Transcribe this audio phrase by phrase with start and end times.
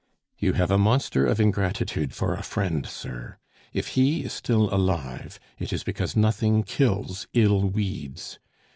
[0.39, 3.37] "You have a monster of ingratitude for a friend, sir;
[3.71, 8.39] if he is still alive, it is because nothing kills ill weeds.